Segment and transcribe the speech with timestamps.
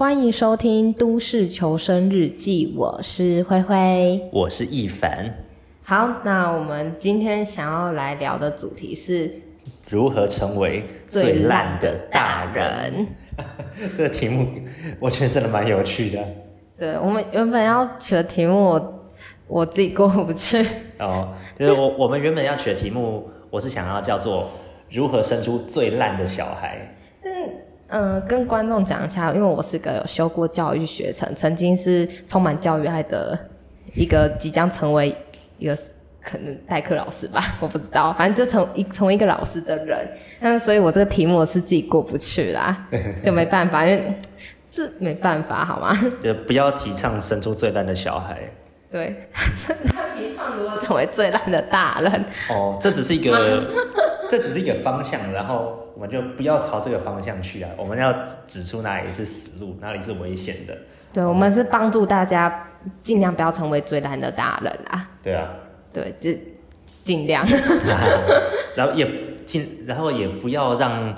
[0.00, 5.30] 欢迎收听《都市求生日记》，我是灰灰，我是易凡。
[5.82, 9.30] 好，那我们今天想要来聊的主题是
[9.90, 13.08] 如何成为最烂的大人。
[13.94, 14.48] 这个题目
[14.98, 16.24] 我觉得真的蛮有趣的。
[16.78, 19.10] 对，我们原本要取的题目我，
[19.48, 20.66] 我自己过不去。
[20.98, 21.28] 哦，
[21.58, 24.48] 就是我我们原本要取的题目，我是想要叫做
[24.90, 26.96] 如何生出最烂的小孩。
[27.90, 28.20] 嗯。
[28.26, 33.38] 跟观众讲一下，因为我是个有修过教育学程，曾经是充满教育爱的
[33.94, 35.14] 一个即将成为
[35.58, 35.76] 一个
[36.22, 40.08] 可能代课老师吧， 我不知道，反正就成一成为一个老师的人，
[40.40, 42.86] 那所以我这个题目我是自己过不去啦，
[43.24, 44.14] 就没办法，因为
[44.68, 45.98] 这没办法好吗？
[46.22, 48.38] 就不要提倡生出最烂的小孩。
[48.92, 52.24] 对，他提倡如何成为最烂的大人。
[52.50, 53.64] 哦，这只是一个，
[54.30, 55.78] 这只是一个方向，然后。
[55.92, 57.70] 我们就不要朝这个方向去啊！
[57.76, 58.10] 我们要
[58.46, 60.74] 指出哪里是死路，哪里是危险的。
[61.12, 62.68] 对，我们是帮助大家
[63.02, 65.10] 尽量不要成为最烂的大人啊。
[65.22, 65.50] 对啊。
[65.92, 66.30] 对，就
[67.02, 67.46] 尽量。
[68.74, 69.06] 然后也
[69.44, 71.14] 尽，然后也不要让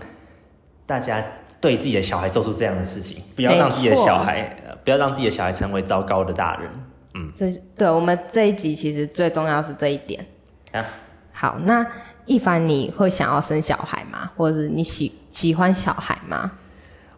[0.84, 1.22] 大家
[1.60, 6.68] 对自己的小孩做出这样的事情，不要让自己的小孩，不要让自己的小孩成为糟糕的大人。
[7.14, 7.30] 嗯。
[7.36, 10.26] 这是对我们这一集其实最重要是这一点。
[10.72, 10.84] 啊。
[11.30, 11.86] 好，那。
[12.26, 14.30] 易凡，你会想要生小孩吗？
[14.36, 16.52] 或者是你喜喜欢小孩吗？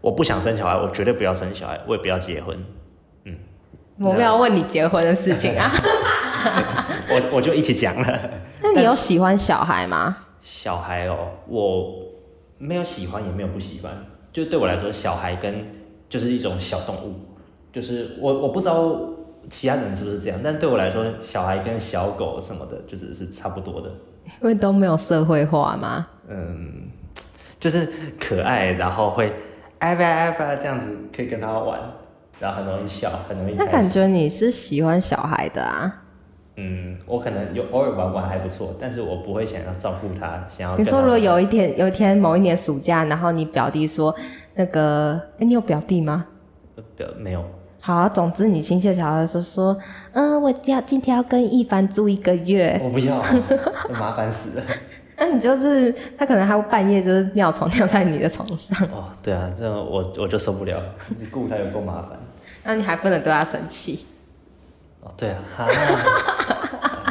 [0.00, 2.56] 我不想生小孩，我绝对不要生小孩，我也不要结婚。
[3.24, 3.36] 嗯，
[3.98, 5.70] 我没有问你结婚的事情啊。
[7.08, 8.30] 我我就一起讲了。
[8.62, 10.16] 那你有喜欢小孩吗？
[10.40, 11.94] 小孩哦，我
[12.58, 13.92] 没有喜欢，也没有不喜欢。
[14.32, 15.64] 就对我来说，小孩跟
[16.08, 17.14] 就是一种小动物，
[17.72, 18.94] 就是我我不知道
[19.48, 23.90] 其他人是不是这样，但对我来说，小孩跟小狗什么的，就是是差不多的。
[24.40, 26.06] 因为都没有社会化吗？
[26.28, 26.88] 嗯，
[27.60, 29.32] 就是可爱，然后会
[29.78, 31.78] 哎吧哎吧这样子，可以跟他玩，
[32.40, 33.54] 然后很容易笑，很容易。
[33.54, 36.00] 那感觉你是喜欢小孩的啊？
[36.56, 40.76] 嗯，我可能有偶尔玩玩还不错，但是我不会想要照顾他，想要。
[40.78, 44.14] 你说如果有一天，有一天某一年暑假，然后你表弟说
[44.54, 46.26] 那个，哎，你有表弟吗？
[46.96, 47.44] 表没有。
[47.86, 49.76] 好啊，总之你亲切小孩说说，
[50.12, 52.80] 嗯，我要今天要跟一凡住一个月。
[52.82, 53.22] 我不要，
[53.92, 54.64] 麻烦死了。
[55.18, 58.88] 那你就是他可能还会半夜就是尿床尿在你的床上。
[58.88, 60.82] 哦，对啊，这样我我就受不了，
[61.14, 62.18] 你顾他有够麻烦。
[62.62, 64.06] 那你还不能对他生气。
[65.02, 65.44] 哦，对啊。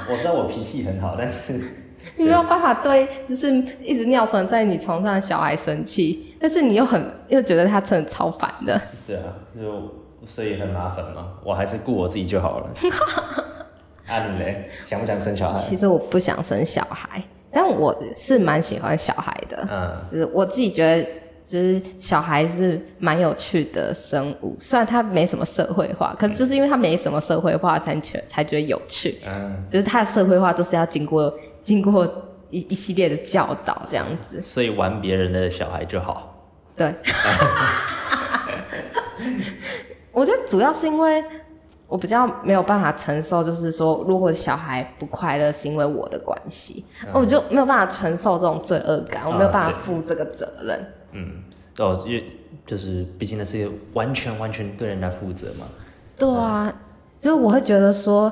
[0.09, 1.53] 我知道我脾气很好，但是
[2.17, 8.81] 你没有办法对就是一直尿床在你床上的小孩生气，但是你又很又觉得他真的超烦的。
[9.05, 10.02] 对啊，就。
[10.25, 12.69] 所以很麻烦嘛，我还是顾我自己就好了。
[14.07, 15.59] 啊，你嘞，想不想生小孩？
[15.59, 19.67] 其实我不想生小孩，但我是蛮喜欢小孩的。
[19.71, 21.03] 嗯，就是我自己觉得，
[21.47, 24.57] 就是小孩是蛮有趣的生物。
[24.59, 29.19] 虽然他没什么社会化，可是就是因为他没什么社会化，才觉才觉得有趣。
[29.25, 32.05] 嗯，就是他的社会化都是要经过经过
[32.49, 34.41] 一一系列的教导这样子。
[34.41, 36.29] 所以玩别人的小孩就好。
[36.75, 36.93] 对。
[40.13, 41.23] 我觉得主要是因为
[41.87, 50.93] 我比较没有办法承受，就是说，如果小孩不快乐是因为我的关系，嗯，我就没有办法承受这种罪恶感，我没有办法负这个责任。
[51.11, 51.43] 嗯，
[51.77, 52.23] 哦，因为
[52.65, 55.65] 就是毕竟那是完全完全对人家负责嘛。
[56.17, 56.75] 对啊，嗯，
[57.19, 58.31] 就是我会觉得说，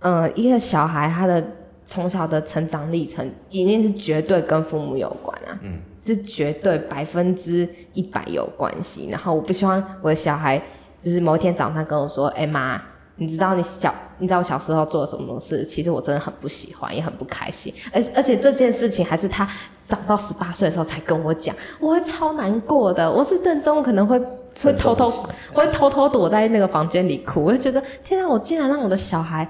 [0.00, 1.42] 嗯，一个小孩他的
[1.86, 9.08] 从小的成长历程一定是绝对跟父母有关啊，嗯，是绝对百分之一百有关系。
[9.10, 10.60] 然后我不希望我的小孩。
[11.02, 12.80] 就是某一天早上跟我说：“哎、欸、妈，
[13.16, 15.66] 你知道你小，你知道我小时候做了什么事？
[15.66, 17.74] 其实我真的很不喜欢，也很不开心。
[17.92, 19.46] 而而且这件事情还是他
[19.88, 23.10] 长到十八岁的时候才跟我讲，我会超难过的。
[23.10, 24.18] 我是认真，我可能会
[24.62, 25.12] 会偷偷，
[25.52, 27.44] 会偷偷躲在那个房间里哭。
[27.44, 29.46] 我会觉得天啊，我竟然让我的小孩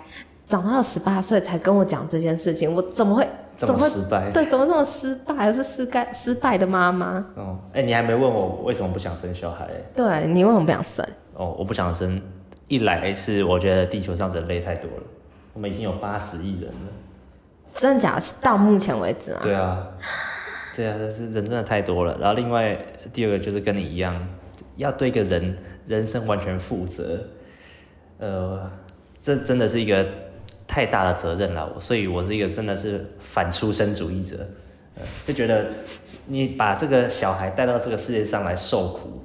[0.49, 4.31] 长到了十八岁才跟我讲这件事情，我怎么会怎么失败？
[4.33, 5.49] 对，怎么那么失败？
[5.49, 7.25] 我是失败失败的妈妈。
[7.37, 9.69] 哦，哎、欸，你还没问我为什么不想生小孩？
[9.95, 11.07] 对，你为什么不想生？
[11.42, 12.21] 哦，我不想生。
[12.68, 15.03] 一来是我觉得地球上人类太多了，
[15.53, 16.92] 我们已经有八十亿人了。
[17.74, 18.24] 真的假的？
[18.41, 19.41] 到目前为止啊？
[19.42, 19.86] 对啊，
[20.74, 22.16] 对啊，是人真的太多了。
[22.18, 22.78] 然后另外
[23.12, 24.27] 第二个就是跟你一样，
[24.77, 27.22] 要对一个人人生完全负责。
[28.18, 28.71] 呃，
[29.21, 30.06] 这真的是一个
[30.66, 31.77] 太大的责任了。
[31.78, 34.36] 所以我是一个真的是反出生主义者，
[34.95, 35.66] 呃，就觉得
[36.27, 39.22] 你把这个小孩带到这个世界上来受苦。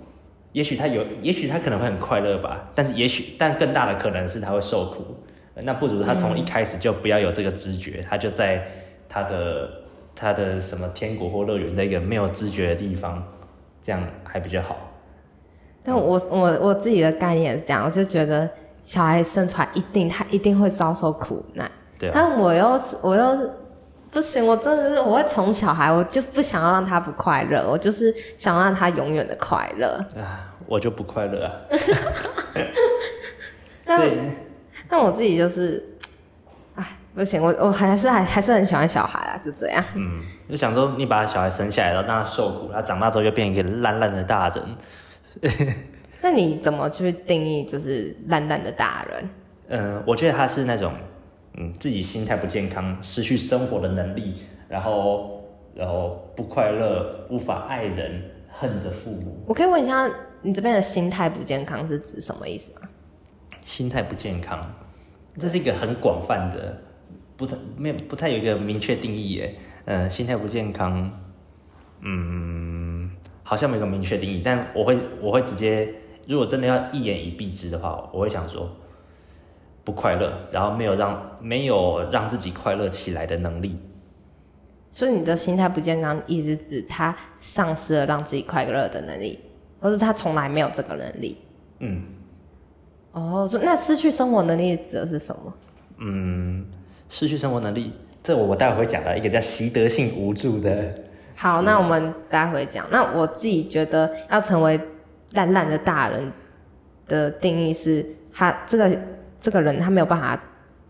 [0.57, 5.15] 也许他有，也许他可能会很快乐吧，但是也许，但更大的可能是他会受苦。
[5.62, 8.65] 那不如他从一开始就不要有这个知觉，嗯、他就在
[9.07, 9.69] 他的
[10.15, 13.24] 他的什么天国或乐园，在一个没有知觉的地方，
[13.83, 14.75] 这样还比较好。
[15.83, 18.50] 但我我我自己的概念也是这样，我就觉得
[18.81, 21.69] 小孩生出来一定他一定会遭受苦难。
[22.00, 22.13] 对啊。
[22.15, 23.51] 但我又我又
[24.09, 30.04] 不行，我真的是我会宠小孩，我就不想要让他不快乐，我就是想让他永远的快乐。
[30.15, 31.51] 啊，我就不快乐啊。
[33.85, 34.09] 但
[34.89, 35.83] 但我自己就是，
[36.75, 36.85] 哎，
[37.15, 39.83] 不行，我我还是还还是很喜欢小孩啊，是这样。
[39.95, 44.63] 嗯，就想说你把小孩生下来，然后让他受苦，他长大之后就变一个烂烂的大人。
[46.21, 49.29] 那你怎么去定义就是烂烂的大人？
[49.69, 50.93] 嗯，我觉得他是那种，
[51.57, 55.43] 嗯，自己心态不健康，失去生活的能力，然后
[55.75, 59.43] 然后不快乐，无法爱人，恨着父母。
[59.45, 60.09] 我可以问一下，
[60.41, 62.81] 你这边的心态不健康是指什么意思吗？
[63.63, 64.73] 心态不健康，
[65.37, 66.81] 这是一个很广泛的，
[67.35, 69.55] 不太没有不太有一个明确定义耶。
[69.85, 71.11] 嗯，心态不健康，
[72.01, 73.11] 嗯，
[73.43, 75.93] 好像没有明确定义，但我会我会直接，
[76.27, 78.69] 如果真的要一言以蔽之的话，我会想说
[79.83, 83.77] 不快乐，然后没有让没有让自己快乐起来的能力。
[84.91, 89.39] 所以你的心态不健康，意思指他丧失了让自己快乐的能力，
[89.79, 91.38] 或是他从来没有这个能力？
[91.79, 92.03] 嗯。
[93.13, 95.51] 哦，那失去生活能力指的是什么？
[95.97, 96.63] 嗯，
[97.09, 97.91] 失去生活能力，
[98.21, 100.94] 这我我待会会讲到一个叫习得性无助的。
[101.35, 102.85] 好，那我们待会讲。
[102.91, 104.79] 那我自己觉得要成为
[105.31, 106.31] 烂烂的大人
[107.07, 108.95] 的定义是，他这个
[109.41, 110.39] 这个人他没有办法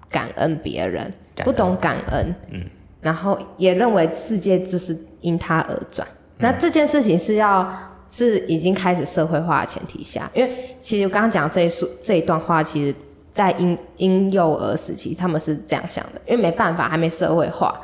[0.10, 1.10] 感恩别人，
[1.46, 2.62] 不懂感恩，嗯，
[3.00, 6.06] 然后也认为世界就是因他而转。
[6.10, 7.72] 嗯，那这件事情是要。
[8.10, 10.52] 是已经开始社会化的前提下，因为
[10.82, 12.96] 其实我刚刚讲这一书这一段话，其实，
[13.34, 17.80] 在婴婴幼儿时期，他们是这样想的，因为没办法，还没社会化，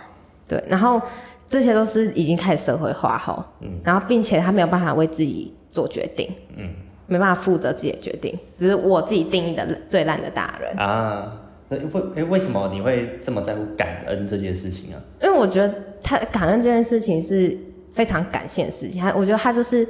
[0.48, 1.00] 对，然后
[1.48, 6.70] 这些都是已经开始社会化后，嗯，然后并且他没有办法为自己做决定，嗯，
[7.06, 11.40] 没办法负责自己的决定，只是我自己定义的最烂的大人啊。
[11.70, 11.78] 那
[12.16, 14.98] 为为什么你会这么在乎感恩这件事情啊？
[15.22, 17.56] 因为我觉得他感恩这件事情是
[17.94, 19.88] 非常感谢的事情，他我觉得他就是。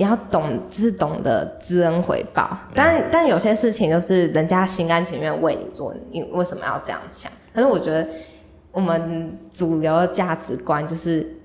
[0.00, 2.56] 你要懂，就是懂得知恩回报。
[2.74, 7.30] 但但有些事情就是人家心甘情愿为你做，你为什么要这样想？
[7.52, 8.08] 但是我觉得
[8.72, 11.36] 我们主流的价值观就是，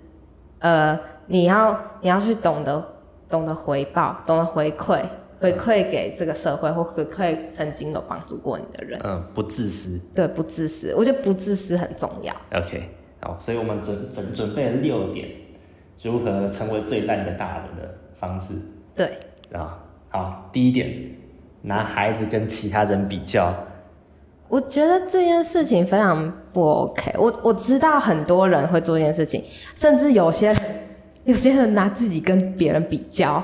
[0.59, 0.97] 呃，
[1.27, 2.81] 你要你要去懂得
[3.27, 5.01] 懂得回报，懂得回馈，
[5.41, 8.97] 回馈给这个社会或回馈曾经有帮助过你的人。
[9.03, 9.99] 嗯，不自私。
[10.15, 10.95] 对，不自私。
[10.95, 12.33] 我觉得不自私很重要。
[12.53, 15.27] OK，好，所以我们准准准备了六点，
[16.01, 17.93] 如何成为最烂的大人的。
[18.15, 18.55] 方式
[18.95, 19.17] 对
[19.51, 19.77] 啊，
[20.09, 20.91] 好，第一点，
[21.61, 23.53] 拿孩子跟其他人比较，
[24.47, 27.13] 我觉得这件事情非常不 OK。
[27.17, 29.43] 我我知道很多人会做这件事情，
[29.75, 30.61] 甚至有些人
[31.25, 33.43] 有些人拿自己跟别人比较，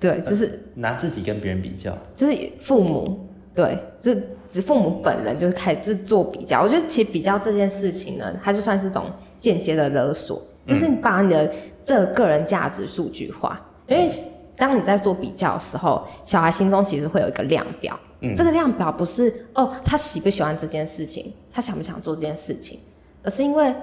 [0.00, 4.14] 对，就是、呃、拿自己跟别人比较，就是父母对，就
[4.50, 6.62] 指父母本人就是开始做比较。
[6.62, 9.04] 我觉得其实比较这件事情呢，它就算是种
[9.38, 11.52] 间接的勒索，就是你把你的
[11.84, 13.60] 这个个人价值数据化。
[13.92, 14.08] 因为
[14.56, 17.98] 当你在做比较的时候，小孩心中其实会有一个量表。
[18.20, 22.78] 嗯，这个量表不是哦，他喜不喜欢这件事情，他想不想做这件事情，
[23.24, 23.74] 而是因为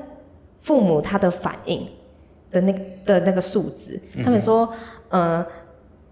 [0.61, 1.85] 父母他的反应
[2.49, 3.99] 的那个的那个数值。
[4.23, 4.71] 他们说，
[5.09, 5.45] 呃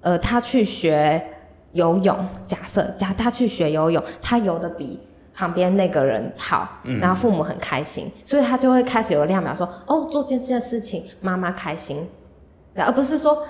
[0.01, 1.25] 呃，他去学
[1.71, 4.99] 游泳，假设假他去学游泳，他游的比
[5.33, 12.06] 旁边那个人好，然后父母很开心，所以他就会开始有个量表说，哦，做这件事情妈妈开心，
[12.75, 13.45] 而不是说。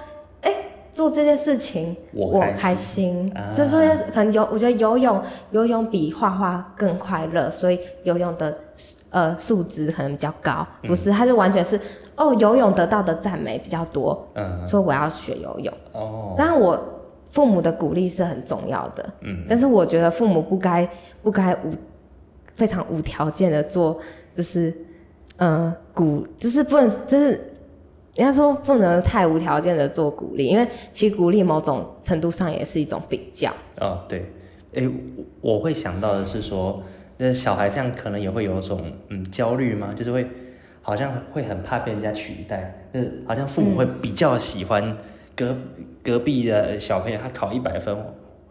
[0.97, 3.79] 做这件事情我开心，这说
[4.11, 8.51] 可能游，我觉得游泳游泳比画画更快乐，所以游泳的
[9.11, 10.65] 呃数值可能比较高。
[10.87, 11.79] 不是，他就完全是
[12.15, 15.71] 哦，游泳得到的赞美比较多，嗯，说我要学游泳。
[15.91, 16.83] 哦，当然我
[17.29, 20.89] 父母的鼓励是很重要的，嗯，但是我觉得父母不该
[21.21, 21.71] 不该无
[22.55, 23.99] 非常无条件的做，
[24.35, 24.75] 就是
[25.35, 27.53] 呃鼓，就是不能就是。
[28.17, 33.53] 人家说不能太无条件的做鼓励，因为其实鼓励某种程度上也是一种比较。
[33.79, 34.25] 哦，对，
[34.73, 34.89] 诶、
[35.39, 36.81] 我会想到的是说，
[37.17, 39.93] 那小孩这样可能也会有一种嗯焦虑吗？
[39.95, 40.27] 就是会
[40.81, 44.97] 好像会很怕被人家取代，就是好像父母会比较喜欢
[45.35, 45.55] 隔、
[46.03, 47.95] 隔壁的小朋友，他考一百分，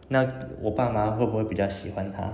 [0.07, 0.25] 那
[0.63, 2.33] 我爸妈会不会比较喜欢他？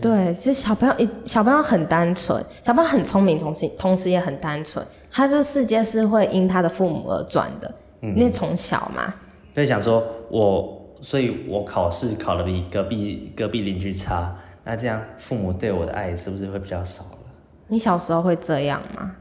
[0.00, 4.84] 对，其实小朋友一小朋友很单纯，小朋友很聪明，同时同时也很单纯。
[5.10, 7.72] 他这世界是会因他的父母而转的，
[8.02, 9.14] 嗯、因为从小嘛。
[9.54, 14.34] 所以想说我，所以我考试考的比隔壁隔壁邻居差，
[14.64, 17.18] 那这样父母对我的爱是不是会比较少了？
[17.68, 19.12] 你小时候会这样吗？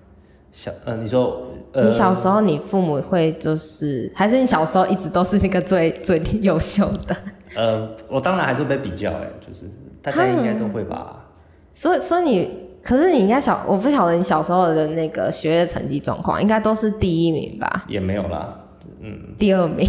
[0.51, 7.15] 小呃，你说，呃，你小时候你父母会就是，还是你小时候一直都是那个最最优秀的？
[7.55, 9.69] 呃，我当然还是被比较哎，就是
[10.01, 11.25] 大家应该都会吧。
[11.73, 12.49] 所以所以你，
[12.81, 17.85] 可是你应该小，我不晓得你小时候的那个学业成绩状况，应该都是第一名吧？
[17.87, 18.59] 也没有啦，
[19.01, 19.87] 嗯，第二名。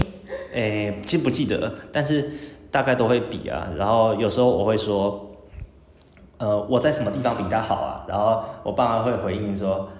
[0.54, 1.72] 哎、欸，记不记得？
[1.92, 2.30] 但是
[2.70, 3.68] 大概都会比啊。
[3.76, 5.26] 然后有时候我会说，
[6.38, 8.04] 呃，我在什么地方比他好啊？
[8.08, 9.88] 然后我爸妈会回应说。
[9.88, 9.90] 嗯，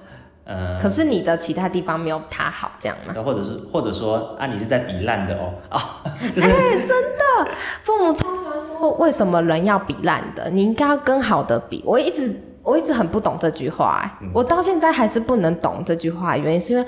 [0.81, 3.15] 可是你的其他地方没有他好，这样吗？
[3.25, 7.51] 或者是，或者说啊，你是在比烂的哦啊，哎、 就是欸，真的，
[7.83, 10.51] 父母超喜欢说，为什么人要比烂的？
[10.51, 11.83] 你应该要跟好的比。
[11.87, 16.87] 我一直，我一直很不懂这句话，哎、嗯，我到现在还是不能懂这句话，原因是因为，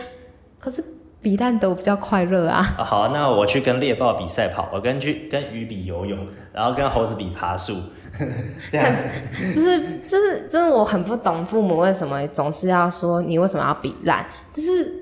[0.59, 0.85] 可是
[1.23, 2.85] 比烂的我比较快乐啊，啊。
[2.85, 6.19] 好，那我去跟猎豹比赛跑，我跟去跟鱼比游泳，
[6.53, 7.75] 然后跟猴子比爬树。
[8.73, 9.05] 但是，
[9.55, 14.25] 就是就是就是我很不懂父母为什么总是要说你为什么要比烂？
[14.53, 14.93] 就是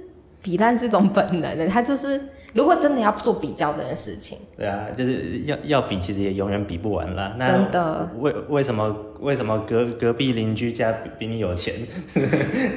[0.43, 2.21] 比烂是一种本能的，他就是
[2.53, 7.35] 如果真的要做比较这件事情，对啊，就是要要比，其实也永远比不完啦。
[7.39, 8.11] 那真的？
[8.19, 11.75] 为为什么为什么隔隔壁邻居家比，比你有钱？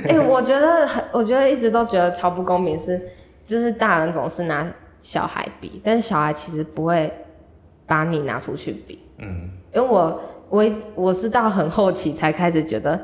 [0.07, 3.01] 哎、欸，我觉得很，我觉得一直都觉得超不公平，是
[3.45, 4.65] 就是大人总是拿
[5.01, 7.11] 小孩比，但是小孩其实不会
[7.85, 9.49] 把你拿出去比，嗯。
[9.77, 10.19] 因为我
[10.49, 10.65] 我
[10.95, 12.99] 我是到很后期才开始觉得，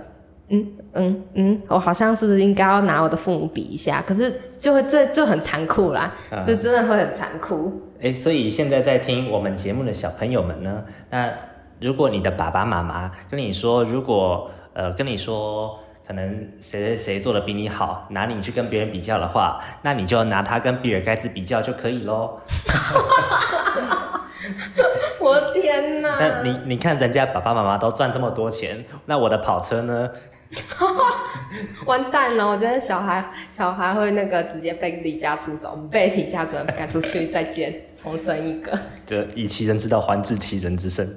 [0.50, 4.04] 嗯嗯嗯，我好像是不是应该要拿我的父母比一下？
[4.08, 7.80] 可是就会这就很残酷啦，嗯、这真的会很残酷。
[7.98, 11.32] 哎、欸，所以现在在听我们节目的小朋友们呢，那
[11.80, 15.78] 如果你的爸爸妈妈跟你说，如果呃跟你说
[16.08, 22.40] 可能谁谁谁做的比你好，拿你去跟别人比较的话，那你就拿他跟比尔盖茨比较就可以喽。
[25.20, 26.18] 我的天哪！
[26.20, 30.10] 那你你看人家爸爸妈妈都赚这么多钱，那我的跑车呢？
[31.88, 32.48] 完蛋了！
[32.48, 38.78] 我觉得小孩小孩会那个直接被离家出走，被离家出走赶出去，再见，重生一个。
[39.06, 41.10] 就以其人之道还治其人之身。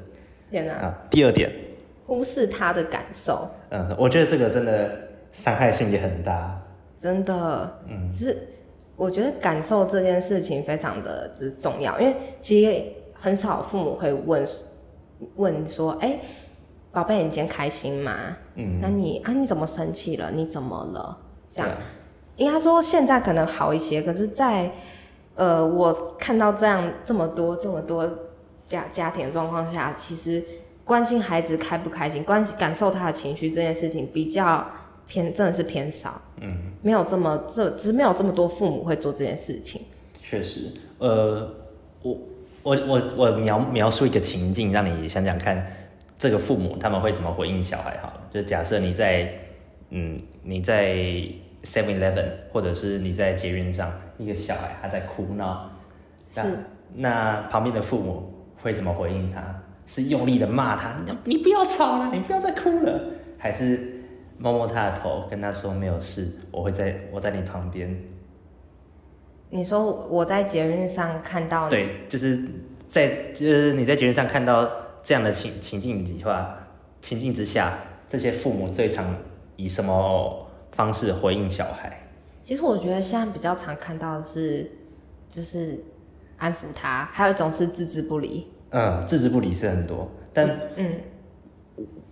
[0.50, 0.73] 天哪！
[0.75, 1.52] 啊，第二点，
[2.06, 3.47] 忽视他的感受。
[3.71, 4.90] 嗯，我觉得这个真的
[5.33, 6.59] 伤害性也很大。
[6.99, 8.49] 真的，嗯，就是
[8.97, 12.83] 我觉得感受这件事情非常的就是重要，因为其实。
[13.18, 14.46] 很少父母会问
[15.37, 16.20] 问说：“哎、欸，
[16.92, 18.14] 宝贝，你今天开心吗？
[18.54, 20.30] 嗯，那你啊，你怎么生气了？
[20.30, 21.18] 你怎么了？
[21.54, 21.70] 这样，
[22.37, 24.02] 应该说现在可能好一些。
[24.02, 24.73] 可是在，在
[25.37, 28.06] 呃，我看到这样这么多这么多
[28.66, 30.44] 家家庭状况下，其实
[30.85, 34.66] 关心孩子开不开心，关心感受他的情绪这件事情比较
[35.06, 36.20] 偏，真的是偏少。
[36.42, 39.82] 嗯，没有这么这，只是没有这么多父母会做这件事情。
[40.20, 41.54] 确实，呃，
[42.02, 42.18] 我。
[42.66, 45.64] 我我我描描述一个情境，让你想想看，
[46.18, 47.96] 这个父母他们会怎么回应小孩？
[48.02, 49.32] 好了，就假设你在，
[49.90, 50.92] 嗯，你在
[51.62, 55.70] Seven Eleven，或者是你在捷运上，一个小孩他在哭闹，
[56.28, 56.42] 是，
[56.96, 59.62] 那旁边的父母会怎么回应他？
[59.87, 63.00] 是用力的骂他，你不要吵了，你不要再哭了，
[63.38, 64.02] 还是
[64.38, 67.96] 摸摸他的头，跟他说没有事，我会在我在你旁边。
[69.56, 72.38] 你说我在捷运上看到，对，就是
[72.90, 74.70] 在就是你在捷运上看到
[75.02, 76.54] 这样的情情境的话，
[77.00, 79.16] 情境之下，这些父母最常
[79.56, 82.06] 以什么方式回应小孩？
[82.42, 84.70] 其实我觉得现在比较常看到的是，
[85.30, 85.82] 就是
[86.36, 88.48] 安抚他，还有一种是置之不理。
[88.68, 90.46] 嗯，置之不理是很多，但
[90.76, 91.00] 嗯，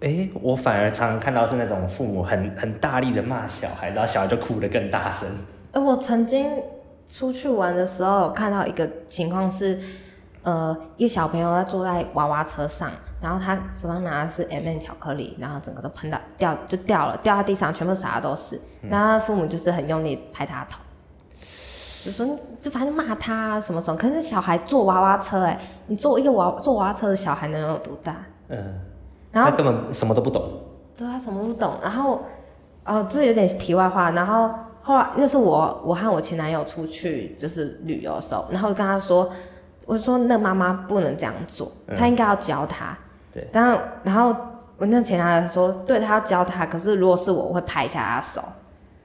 [0.00, 5.28] 哎、欸，我反而常常看到是那种父母很很大力的骂小孩，然后小孩就哭得更大声。
[5.72, 6.50] 哎，我曾经。
[7.08, 9.78] 出去玩的时候，看到一个情况是，
[10.42, 18.60] 呃，一个小朋友他坐在娃娃车上，然后他手上拿的是 M&M 巧克力，然后整个都喷到掉就掉了，掉在地上，全部洒的都是。
[18.82, 20.80] 然后他父母就是很用力拍他头，
[22.04, 23.96] 就说就反正骂他什么什么。
[23.98, 28.16] 可是小孩坐娃娃车，哎，你坐一个娃坐娃娃车的小孩能有多大？
[28.48, 28.80] 嗯，
[29.30, 30.42] 然后他根本什么都不懂。
[30.96, 31.74] 对，他什么都不懂。
[31.82, 32.22] 然后，
[32.84, 34.10] 哦，这有点题外话。
[34.10, 34.50] 然后。
[34.86, 39.32] 后来那是我，我和我前男友出去就是旅游的时候，然后跟他说，
[39.86, 42.94] 我说那妈妈不能这样做，嗯、他应该要教他。
[43.32, 43.48] 对。
[43.50, 44.36] 然后，然后
[44.76, 48.42] 我那前男友说，对他要教他，可是如果是我，我会拍一下他手。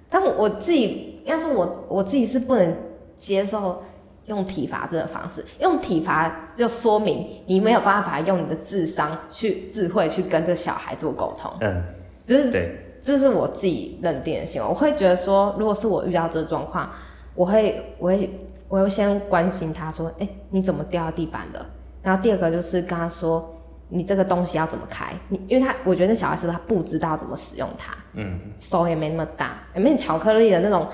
[0.10, 2.76] 但我我自己，要是我我自己是不能
[3.16, 3.82] 接受
[4.26, 11.50] 用体罚这个方式，用体罚就说明你没有办法用你的智商去智慧去跟这小孩做沟通。
[11.62, 11.82] 嗯。
[12.26, 12.86] 就是对。
[13.04, 16.90] 这是我自己认定的行为，我会觉得说，如果是我遇到这个状况，
[17.36, 18.30] 我会，我会，
[18.68, 21.66] 我会先关心他说，哎，你怎么掉到地板的？
[22.02, 23.54] 然后第二个就是跟他说，
[23.90, 25.14] 你这个东西要怎么开？
[25.28, 30.88] 你因为他，我觉得那小孩子他不知道怎么使用它，嗯，手也没那么大，里面巧克力的那种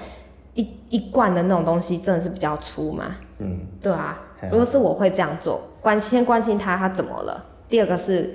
[0.54, 4.20] 一一罐的那种东西真的是比较粗嘛，嗯，对啊。
[4.52, 7.44] 如果是我会这样做，关先关心他他怎么了。
[7.68, 8.32] 第二个是，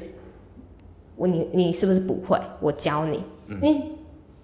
[1.14, 2.36] 我你你是不是不会？
[2.58, 3.22] 我教你。
[3.50, 3.82] 嗯、因为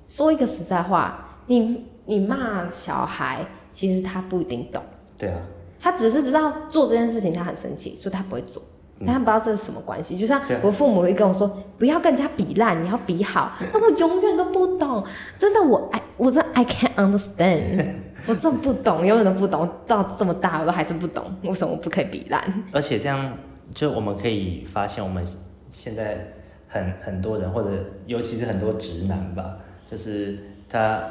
[0.04, 4.82] 说一个实在话，你你骂小孩，其实他不一定懂。
[5.16, 5.38] 对啊。
[5.80, 8.60] 他只是知道做这件事情他很生气，所以他不会做。
[9.00, 11.46] 但他不知道这是什么关系，就像我父母会跟我说，
[11.78, 13.52] 不要跟人家比烂，你要比好。
[13.70, 15.04] 他们永远都不懂，
[15.36, 17.94] 真的我 I 我真 I can't understand，
[18.26, 22.42] 我真的不懂，永远都不懂，到这么大我都还是不懂，为什么不可以比烂？
[22.72, 23.36] 而且这样，
[23.74, 25.22] 就我们可以发现，我们
[25.70, 26.32] 现在
[26.76, 27.70] 很很多人，或者
[28.06, 29.58] 尤其是很多直男吧，
[29.90, 31.02] 就是他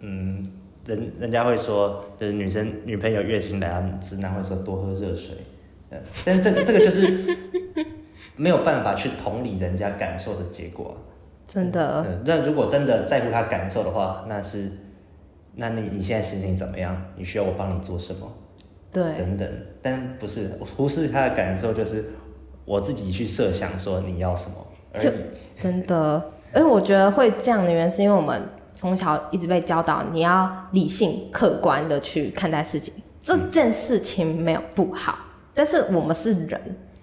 [0.00, 0.46] 嗯，
[0.84, 5.36] 人人家会说，就是女生女朋友月经来，直男会说多喝热水。
[6.24, 7.36] 但这个这个就是
[8.36, 10.94] 没有办法去同理人家感受的结果，
[11.46, 12.20] 真的。
[12.24, 14.70] 那如果真的在乎他感受的话，那是，
[15.54, 17.02] 那你你现在心情怎么样？
[17.16, 18.30] 你需要我帮你做什么？
[18.92, 19.48] 对，等等。
[19.80, 22.04] 但不是忽视他的感受，就是
[22.66, 24.56] 我自己去设想说你要什么。
[24.96, 25.10] 就
[25.58, 26.22] 真的，
[26.54, 28.40] 因为我觉得会这样的原因，是因为我们
[28.74, 32.94] 从小一直被教导，你要理性、客观的去看待事情。
[33.20, 35.18] 这件事情没有不好。
[35.54, 36.60] 但是我们是人，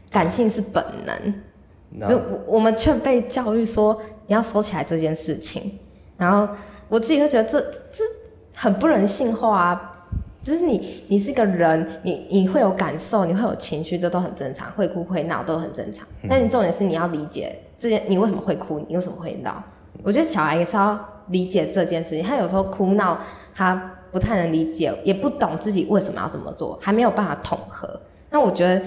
[0.10, 5.77] 感性是本能，就.我们却被教育说你要收起来这件事情，
[6.18, 6.48] 然后
[6.88, 8.04] 我自己会觉得这这
[8.56, 9.92] 很不人性化啊！
[10.42, 16.08] 就是你你是一个人，你你会有感受，你会有情绪，这都很正常，会哭会闹都很正常。
[16.30, 19.63] 但你重点是你要理解这件，你为什么会哭，你为什么会闹？
[20.03, 23.20] 我觉得小孩也是要理解这件事情，他有时候哭闹，
[23.53, 23.75] 他
[24.12, 28.00] 不太能理解，也不懂自己为什么要这么做，还没有办法统合。
[28.29, 28.82] 那我觉得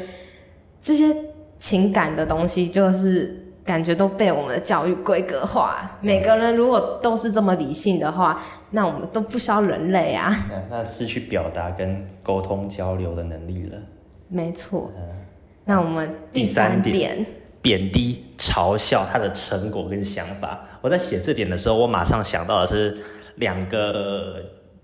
[0.82, 1.14] 这些
[1.56, 5.98] 情感的东西，就是感觉都被我们的教育规格化。
[6.00, 8.40] 每个人如果都是这么理性的话，
[8.70, 10.34] 那我们都不需要人类啊。
[10.70, 13.78] 那失去表达跟沟通交流的能力了。
[14.28, 14.90] 没错。
[15.64, 17.26] 那我们第三点，
[17.60, 20.60] 贬低、嘲笑他的成果跟想法。
[20.80, 22.98] 我在写这点的时候，我马上想到的是
[23.36, 24.36] 两个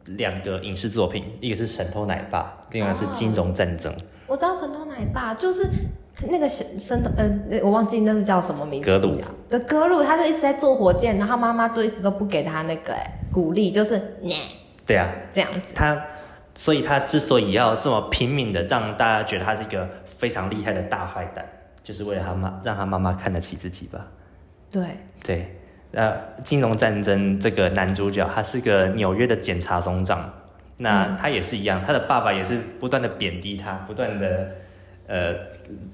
[0.07, 3.93] 两个影视作品，一个是《神偷奶爸》，另外是《金融战争》。
[4.27, 5.69] 我知道神偷奶爸就是
[6.29, 8.91] 那个神神偷，呃，我忘记那是叫什么名字。
[8.91, 9.15] 格鲁
[9.51, 14.39] 的格鲁，他就一直在做火箭，然后妈妈就一直都不给他那个哎鼓励，就是念。
[14.87, 15.75] 对啊，这样子。
[15.75, 16.03] 他，
[16.55, 21.47] 所以他之所以要这么拼命的让大家觉得他是一个非常厉害的大坏蛋，
[21.85, 24.05] 就是为了他妈，让他妈妈看得起自己吧。
[24.73, 24.85] 对
[25.23, 25.61] 对，
[25.93, 30.33] 呃，金融战争这个男主角，他是个纽约的检察总长。
[30.79, 34.51] 那他也是一样，他的爸爸也是不断的贬低他，不断的
[35.07, 35.33] 呃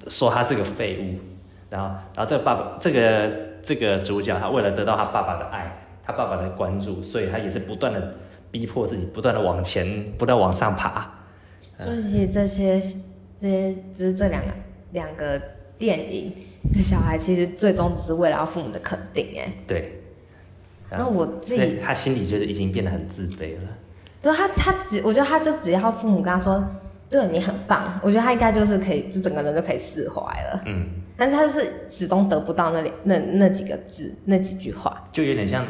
[0.09, 1.21] 说他是个废物，
[1.69, 3.31] 然后然后这个爸爸这个
[3.63, 5.71] 这个主角他为了得到他爸爸的爱，
[6.03, 8.15] 他爸爸的关注，所以他也是不断的
[8.51, 11.13] 逼迫自己，不断的往前，不断往上爬。
[11.79, 12.81] 所以其实这些
[13.39, 14.53] 这些只是这两个
[14.93, 15.39] 两个
[15.81, 16.33] 电影
[16.73, 19.97] 的小孩，其实最终只是为了要父母的肯定，哎，对。
[20.93, 23.69] 那我自己他心里就是已经变得很自卑了。
[24.21, 26.63] 对他，他只我觉得他就只要父母跟他说，
[27.09, 30.63] 对你很棒，我觉得他应该就是可以，这整个人就可以释怀了。
[30.67, 35.65] 嗯，但是他就是始终得不到那里那那几个字，那几句话，就有点像，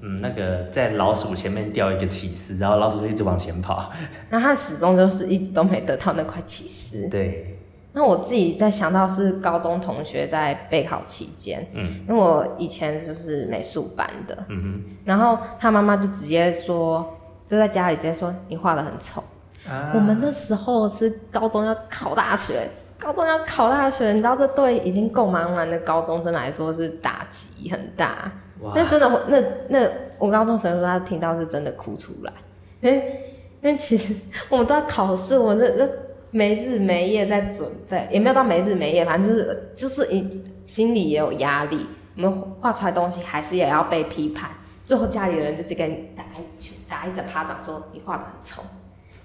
[0.00, 3.92] 嗯，那个在老鼠前面掉一个起司，然后老鼠就一直往前跑，
[4.30, 7.06] 那他始终就是一直都没得到那块起司。
[7.08, 7.51] 对。
[7.92, 17.18] 那我自己在想到是高中同学在备考期间，嗯，因为我以前就是美术班的，嗯哼，然后他妈妈就直接说。
[17.48, 19.22] 就在家里直接说你画得很丑。
[19.68, 22.66] 啊、我们那时候是高中要考大学，
[22.98, 28.32] 高中要考大学，你知道这对已经够茫然的高中生来说是打击很大。
[28.74, 29.86] 那真的，那那
[30.18, 32.32] 我高中同学说他听到是真的哭出来，
[32.80, 33.20] 因为
[33.60, 34.14] 因为其实
[34.48, 35.92] 我们都要考试，我们这这
[36.32, 41.86] 没日没夜在准备，也没有到没日没夜，反正就是就是一心里也有压力。
[42.16, 44.50] 我们画出来东西还是也要被批判，
[44.84, 48.62] 最后家里的人就是给你打一拳打一整巴掌，说你画得很丑，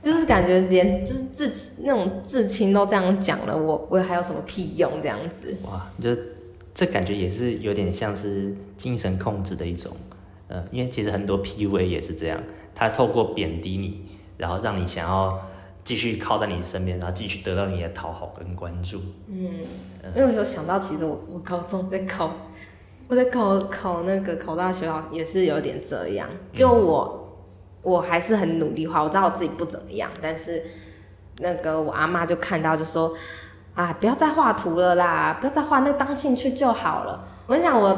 [0.03, 5.57] 就是感觉连自自己那种至亲都这样讲了，我我还有什么屁用这样子？
[5.63, 6.15] 哇，就
[6.73, 9.91] 这感觉也是有点像是精神控制的一种，
[10.47, 12.41] 呃，因为其实很多 PUA 也是这样，
[12.75, 14.05] 他透过贬低你，
[14.37, 15.37] 然后让你想要
[15.87, 18.99] 继续靠在你身边，然后继续得到你的讨好跟关注。
[19.27, 19.49] 嗯，
[20.03, 22.29] 嗯因为我就想到，其实我我高中在考，
[23.07, 27.21] 我在考考那个考大学，也是有点这样，就我。
[27.21, 27.23] 嗯
[27.83, 30.61] 我还是很努力画，我知道我自己不怎么样，但是
[31.37, 33.13] 那个我阿妈就看到就说，
[33.75, 37.25] 啊，不要再画图了啦，不要再画，那当兴趣就好了。
[37.45, 37.97] 我跟你讲，我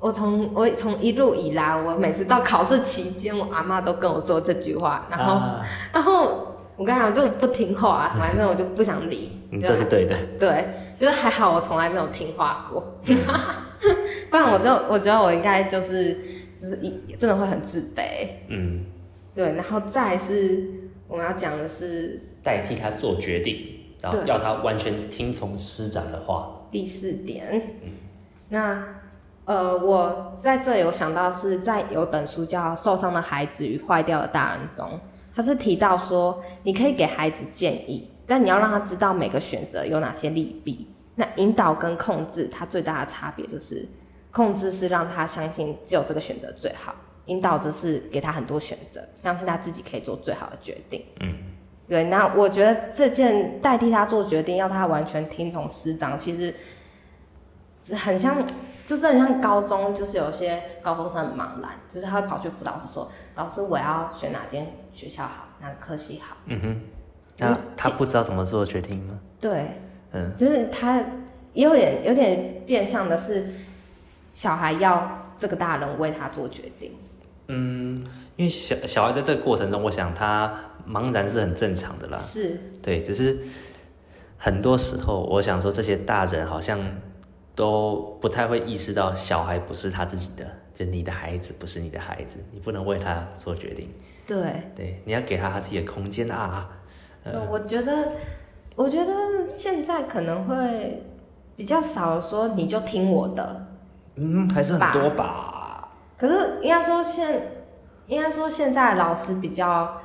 [0.00, 6.47] 我从我从一路以来，我每次到考试期间，我阿妈都跟我说这句话，然后、啊、然后
[6.78, 9.32] 我跟你讲，就不听话，反正我就不想理。
[9.50, 10.16] 嗯，这是对的。
[10.38, 12.80] 对，就是还好，我从来没有听话过，
[14.30, 16.14] 不然我就我觉得我应该就是
[16.58, 18.28] 就是一真的会很自卑。
[18.48, 18.84] 嗯，
[19.34, 20.66] 对，然后再是
[21.06, 23.74] 我们要讲的是代替他做决定。
[24.00, 26.48] 然后要他完全听从师长的话。
[26.70, 27.90] 第四点，嗯、
[28.48, 28.80] 那
[29.44, 34.88] 呃，我在这里有想到是在有一本书叫《受伤的孩子与坏掉的大人》中，
[35.38, 40.90] 他是提到说，你可以给孩子建议，但你要让他知道每个选择有哪些利弊。
[41.14, 43.86] 那引导跟控制，它最大的差别就是，
[44.32, 46.92] 控制是让他相信只有这个选择最好，
[47.26, 51.04] 引导则是给他很多选择，相信他自己可以做最好的决定。
[51.20, 51.32] 嗯。
[51.86, 56.52] 对，那我觉得这件代替他做决定，要他完全听从师长，其实
[57.94, 58.44] 很像，
[58.84, 64.66] 就是很像高中，就是有些高中生很茫然，就是他会跑去辅导室说：“老师，我要选哪间
[64.98, 66.80] 学校好，哪个科系好。”嗯哼，
[67.38, 69.18] 那他不知道怎么做决定吗？
[69.40, 69.80] 对，
[70.10, 71.00] 嗯，就是他
[71.52, 73.46] 有点有点变相的是，
[74.32, 76.92] 小孩要这个大人为他做决定。
[77.46, 77.96] 嗯，
[78.36, 80.64] 因为小小孩在这个过程中，我想他。
[80.88, 83.36] 茫然是很正常的啦，是对，只是
[84.38, 86.80] 很多时候，我想说这些大人好像
[87.54, 93.90] 都不太会意识到，小孩不是他自己的，就你的孩子不是你的孩子，你不能为他做决定。
[94.28, 96.68] 对对，你要给他他自己的空间啊。
[97.24, 98.12] 呃，我觉得，
[98.76, 99.12] 我觉得
[99.56, 101.02] 现在可能会
[101.56, 103.66] 比较少说你就听我的，
[104.14, 105.88] 嗯，还是很多吧。
[106.16, 107.52] 可是应该说现，
[108.06, 110.02] 应该说现在老师比较。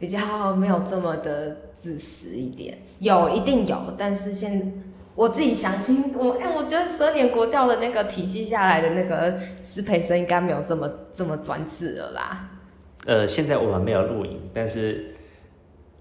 [0.00, 4.72] 比较没有这么的自私一点，有一定有，但是现
[5.16, 12.48] 我自己相信我，哎、欸，我觉得十二年国教的那个体系下来的那个师培生应该没有这么这么专制了啦。
[13.08, 15.14] 呃，现在我们没有录影，但是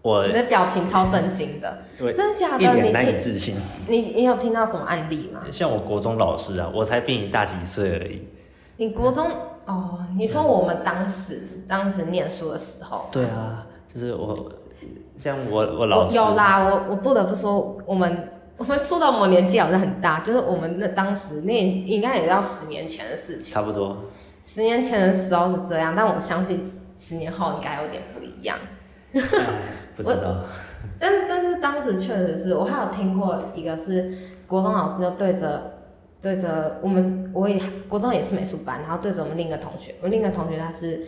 [0.02, 2.62] 我你的表情超震惊的，对真的假的？
[2.62, 3.56] 一脸难以置信。
[3.88, 5.40] 你你有听到什么案例吗？
[5.50, 8.28] 像我国中老师啊，我才比你大几岁而已。
[8.76, 9.26] 你国中
[9.66, 10.00] 哦？
[10.18, 13.08] 你说我们当时、嗯、当时念书的时候？
[13.10, 13.66] 对啊。
[13.94, 14.36] 就是我，
[15.18, 23.96] 像我我老师有啦，我我不得不说，我们我们说到我年纪好像很大，就是我们那当时那应该也要十年前的事情，差不多。
[24.44, 28.58] 十年前的时候是这样，但我相信十年后应该有点不一样。
[29.96, 30.44] 不知道。
[31.00, 34.12] 但是但是当时确实是我还有听过一个是
[34.46, 35.80] 国中老师就对着
[36.22, 37.58] 对着我们，我也
[37.88, 41.06] 国中也是美术班，然后对着我们另一个同学，我另一个同学他是。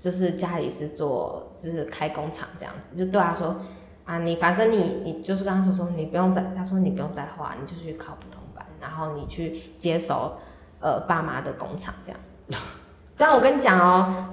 [0.00, 3.56] 就是家里是做，就是开工厂这样子，就对他说，
[4.04, 10.36] 啊，你反正你你就是刚刚就说你不用再，他说你不用再画，你就去考普通班，然后你去接手
[10.78, 12.20] 呃爸妈的工厂这样。
[13.18, 14.24] 但我跟你讲哦，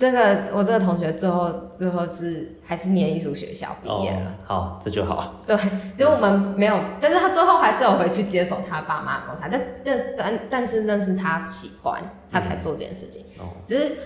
[0.00, 4.34] 这个我这个同学最后最后是还是念艺术学校毕业了。
[4.48, 5.42] 哦，好，这就好。
[5.46, 5.54] 对，
[5.98, 13.96] 就我们没有，但是他最后还是有回去接手他爸妈的工厂，但但但但是那是他喜欢，他才做这件事情，嗯，只是。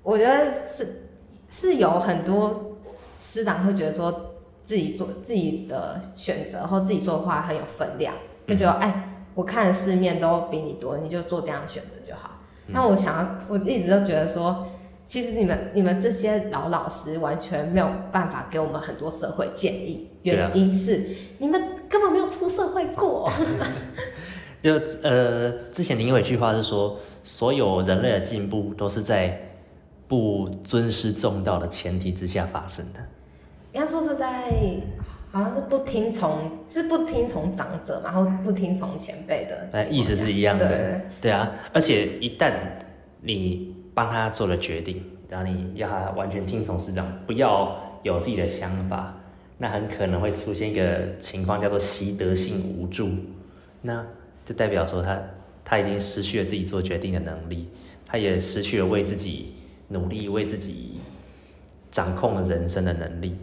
[0.00, 1.10] 我觉得是
[1.50, 2.78] 是有很多
[3.18, 4.32] 师长会觉得说
[4.64, 8.14] 自己做自己的选择或自己说的话很有分量，
[8.46, 12.30] 就觉得哎，我看的世面都比你多，你就做这样的选择就好。
[12.68, 14.66] 那我想要，我一直都觉得说，
[15.08, 21.04] 其实你们你们这些老老师完全没有办法给我们很多社会建议，原因是
[21.38, 23.28] 你们根本没有出社会过。
[24.62, 29.36] 就呃，之前您有一句话是说，所有人类的进步都是在。
[30.08, 33.00] 不尊师重道的前提之下发生的，
[33.74, 34.50] 应该说是在
[35.30, 40.66] 好像是不听从，是不听从长者，然后不听从前辈的，意思是一样的。
[40.66, 42.54] 对，对啊，而且一旦
[43.20, 49.12] 你帮他做了决定，然后你要他完全听从师长，不要有自己的想法，
[49.56, 53.08] 那很可能会出现一个情况叫做习得性无助，
[53.82, 54.06] 那
[54.44, 55.20] 就代表说他
[55.64, 57.68] 他已经失去了自己做决定的能力，
[58.06, 59.54] 他也失去了为自己。
[59.90, 61.00] 努力为自己
[61.90, 63.34] 掌控人生的能力，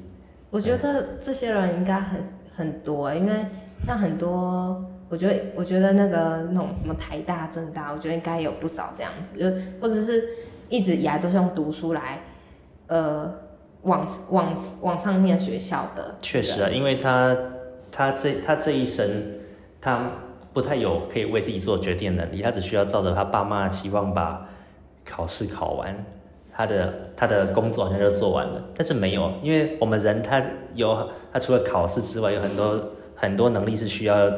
[0.51, 2.23] 我觉得这些人应该很
[2.55, 3.33] 很多，因为
[3.83, 9.45] 像很多，我觉得我觉得那个那种什么台大、政大，我觉得应该有不少这样子，就
[9.79, 10.27] 或者是
[10.67, 12.21] 一直以来都是用读书来，
[12.87, 13.31] 呃，
[13.83, 16.15] 往往往上念学校的。
[16.21, 17.37] 确实啊，因为他
[17.91, 19.07] 他这他这一生，
[19.79, 20.11] 他
[20.53, 24.47] 不太有可以为自己做决定的能力，他只需要照着他爸妈的期望把
[25.05, 25.95] 考试考完。
[26.57, 30.41] 他的他的工作好像就做完了，但是没有，因为我们人他
[30.73, 32.79] 有他除了考试之外，有很多
[33.13, 34.31] 很很多能力是需要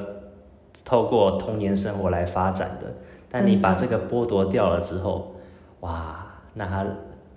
[0.85, 2.93] 透过童年生活来发展的。
[3.29, 5.35] 但你把这个剥夺掉了之后，
[5.81, 6.85] 哇，那他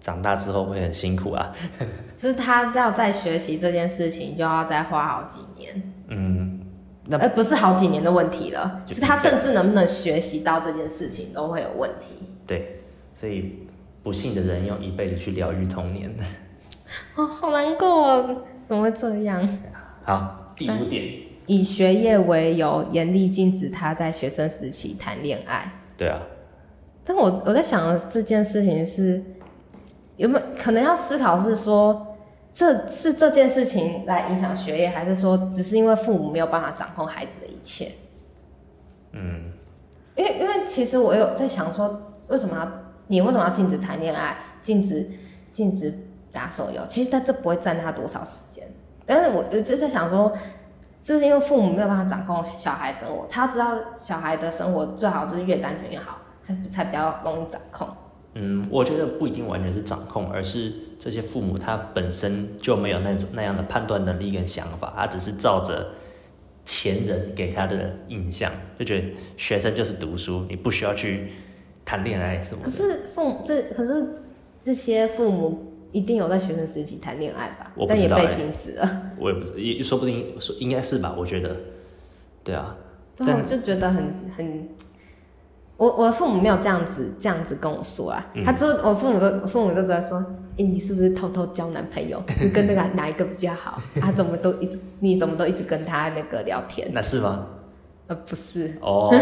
[0.00, 1.53] 长大之后会很辛苦啊。
[2.16, 5.83] 就是他要在学习这件事情，就要再花好几年。
[6.09, 6.61] 嗯，
[7.07, 12.14] 那而不是好几年的问题了，是他甚至能不能学习到这件事情都会有问题。
[12.46, 13.66] 对，所以
[14.03, 16.14] 不幸的人用一辈子去疗愈童年。
[17.16, 19.46] 哦，好难过哦，怎么会这样？
[20.05, 21.05] 好，第五点，
[21.50, 25.68] 以学业为由，严厉禁止他在学生时期谈恋爱。
[25.96, 26.22] 对啊，
[27.02, 29.20] 但我我在想的这件事情是
[30.16, 32.16] 有没有可能要思考是说，
[32.54, 37.90] 这是这件事情来影响学业，还是说只是因为父母没有办法掌控孩子的一切？
[39.10, 39.50] 嗯，
[40.14, 42.72] 因为因为其实我有在想说，为什么要
[43.08, 45.10] 你为什么要禁止谈恋爱，禁止
[45.50, 45.92] 禁止
[46.30, 46.80] 打手游？
[46.88, 48.64] 其实他这不会占他多少时间，
[49.04, 50.32] 但是我我就在想说。
[51.02, 57.88] 就是因为父母没有办法掌控小孩生活，他知道小孩的生活最好就是越单纯越好，他才比较容易掌控。
[58.34, 65.88] 嗯，我觉得不一定完全是掌控，而是这些父母他本身就没有那种那样的判断能力跟想法，他只是照着
[66.64, 71.32] 前人给他的印象，就觉得学生就是读书，你不需要去
[71.84, 72.62] 谈恋爱什么。
[72.62, 74.22] 可是父母这可是
[74.62, 75.66] 这些父母。
[75.92, 77.72] 一定有在学生时期谈恋爱吧？
[77.74, 79.03] 我不知道，但也被禁止了。
[79.18, 81.14] 我也不知道，也说不定说应该是吧？
[81.16, 81.57] 我觉得，
[82.44, 82.76] 对啊。
[83.16, 84.03] 对，我就觉得很
[84.35, 84.68] 很，
[85.76, 88.26] 我我的父母没有这样子这样子跟我说啊。
[88.33, 90.16] 嗯、他就我父母都父母都在说，
[90.53, 92.22] 哎、欸，你是不是偷偷交男朋友？
[92.40, 93.79] 你跟那个哪一个比较好？
[94.00, 96.88] 他、啊、怎么都一直，你怎么都一直跟他那个聊天？
[96.94, 97.46] 那是吗？
[98.07, 98.74] 呃，不是。
[98.81, 99.11] 哦。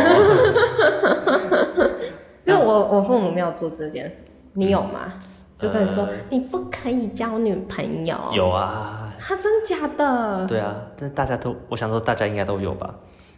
[2.47, 5.13] 就我我父母没有做这件事情，你有吗？
[5.15, 5.23] 嗯
[5.59, 8.17] 就可以说、呃、你不可以交女朋友。
[8.33, 10.47] 有啊，他真假的？
[10.47, 12.95] 对啊，但大家都，我想说大家应该都有吧。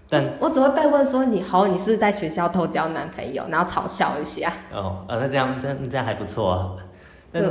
[0.08, 4.52] 但我，我只会被问说你好，你是在学校偷交男朋友，然后嘲笑一下。
[4.72, 6.76] 哦，呃，那这样这样这样还不错啊。
[7.32, 7.42] 对，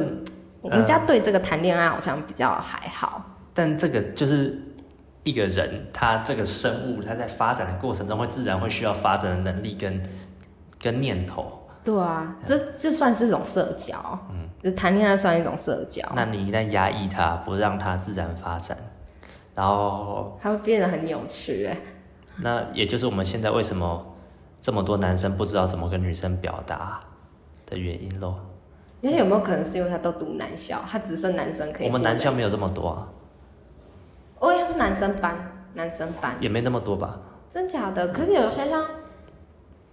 [0.61, 3.23] 我们家对这个谈恋爱好像比较还好。
[3.53, 4.61] 但这个就是
[5.23, 10.03] 一个人，他这个生物，他在发展的过程中会自然会需要发展的能力跟
[10.79, 11.58] 跟念头。
[11.83, 13.97] 对啊，这这算是一种社交，
[14.31, 16.07] 嗯，就谈恋爱算一种社交。
[16.15, 18.77] 那你一旦压抑他，不让他自然发展，
[19.55, 21.77] 然后他会变得很扭曲，哎。
[22.41, 24.05] 那也就是我们现在为什么
[24.61, 26.99] 这么多男生不知道怎么跟女生表达
[27.65, 28.35] 的原因喽？
[29.01, 31.87] 那有没有可能是因为他都读男校，他只剩男生可以？
[31.87, 33.07] 我们男校没有这么多啊。
[34.39, 35.35] 哦，应该是男生班，
[35.73, 37.17] 男生班也没那么多吧？
[37.49, 38.09] 真假的？
[38.09, 38.85] 可是有些像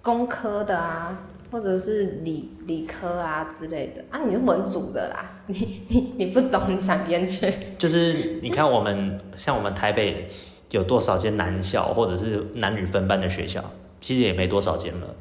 [0.03, 1.17] 工科的啊。
[1.51, 7.53] 或者是理理科啊之类的啊，你是文组的啦， 你你你不懂，你想编去？
[7.79, 10.29] 就是你看我们像我们台北
[10.71, 13.63] 有多少间男校，或者是男女分班的学校，
[14.01, 15.15] 其实也没多少间了。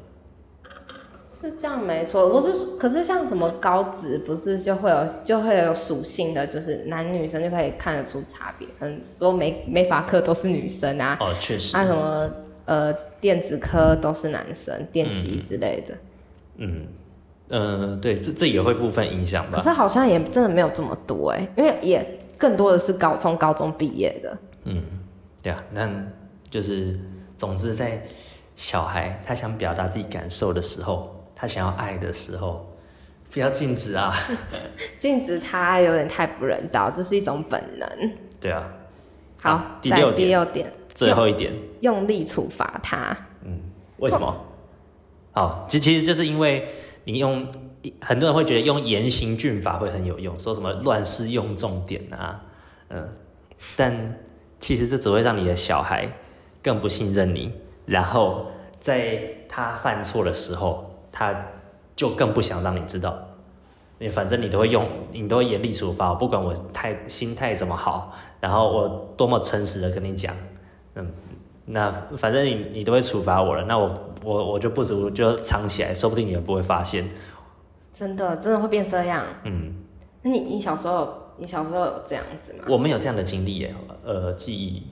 [1.32, 8.66] 是这样没错，我是可是像什么高职，不是就会有就会有属性的，就是男女生就可以看得出差别。
[8.80, 12.30] 嗯，如果美美法课都是女生啊，哦确实，啊什么
[12.64, 15.94] 呃电子科都是男生，电机之类的。
[15.94, 15.98] 嗯
[16.58, 16.86] 嗯，
[17.48, 19.58] 呃，对，这这也会部分影响吧。
[19.58, 22.04] 可是好像也真的没有这么多哎，因为也
[22.38, 24.38] 更多的是高从高中毕业的。
[24.64, 24.82] 嗯，
[25.42, 25.90] 对啊，那
[26.50, 26.98] 就是
[27.36, 28.02] 总之，在
[28.56, 32.66] 小孩他想表达自己感受的时候，他想要爱的时候，
[33.30, 34.14] 不要禁止啊，
[34.98, 37.88] 禁止他有点太不人道，这是一种本能。
[38.40, 38.66] 对啊。
[39.42, 43.16] 好，啊、第六点，第六点，最后一点，用，用力处罚他。
[43.44, 43.60] 嗯，
[43.98, 44.34] 为什么？
[45.36, 46.66] 哦，其其实就是因为
[47.04, 47.46] 你用
[48.00, 52.42] 很多人会觉得用严刑峻法会很有用，说什么乱世用重典啊，
[52.88, 53.06] 嗯，
[53.76, 54.18] 但
[54.58, 56.10] 其实这只会让你的小孩
[56.62, 57.52] 更不信任你，
[57.84, 58.46] 然后
[58.80, 61.48] 在他犯错的时候，他
[61.94, 63.28] 就更不想让你知道，
[63.98, 70.34] 你反正你都会用，你都会严厉处罚，不管我态心态怎么好，然后我多么诚实的跟你讲，
[70.94, 71.12] 嗯。
[71.66, 73.92] 那反正你你都会处罚我了，那我
[74.24, 77.08] 我我就不如就藏起来，说不定你也不会发现。
[77.92, 79.24] 真的真的会变这样？
[79.44, 79.74] 嗯。
[80.22, 82.64] 那你你小时候你小时候有这样子吗？
[82.68, 83.74] 我没有这样的经历耶，
[84.04, 84.82] 呃，记忆，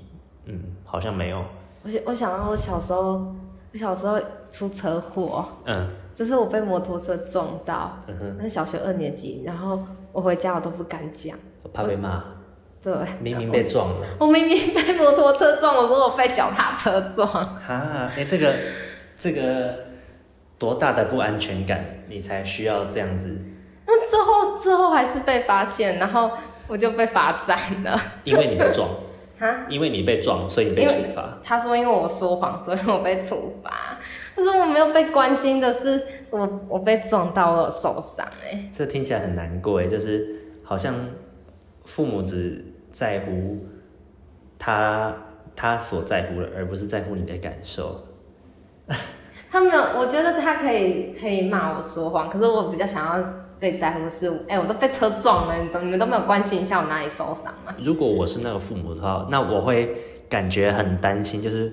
[0.46, 1.44] 嗯，好像没有。
[1.82, 3.34] 我我想到我小时候，
[3.72, 4.18] 我小时候
[4.50, 9.80] 出车祸，嗯，就是我被摩托车撞到，嗯哼，那是小学二年级，然后
[10.12, 12.22] 我回家我都不敢讲，我怕被骂。
[12.84, 14.06] 对，明明被撞了。
[14.20, 17.26] 我，明明被摩托车撞，我说我被脚踏车撞。
[17.26, 18.52] 哈，哎、欸，这个
[19.18, 19.74] 这个
[20.58, 23.38] 多大的不安全感，你才需要这样子？
[23.86, 26.30] 那之后之后还是被发现，然后
[26.68, 27.98] 我就被罚站了。
[28.24, 28.86] 因为你被撞。
[29.40, 29.66] 哈？
[29.68, 31.38] 因为你被撞，所以你被处罚。
[31.42, 33.98] 他说因为我说谎，所以我被处罚。
[34.36, 38.68] 他说我没有被关心的是我我被撞到，我有受伤哎。
[38.72, 40.94] 这听起来很难过哎，就是好像
[41.84, 43.58] 父母只在乎
[44.58, 45.14] 他
[45.54, 48.06] 他所在乎的，而不是在乎你的感受。
[49.50, 53.24] 他没有，我觉得他可以可以骂我说谎，可是我比较想要
[53.60, 57.74] 被在乎的是，哎、欸，我都被车撞了，你都你们都没有关心一下我哪里受伤吗？
[57.80, 59.96] 如果我是那个父母的话，那我会
[60.28, 61.72] 感觉很担心，就是